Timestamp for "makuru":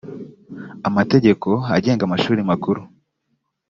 2.49-2.81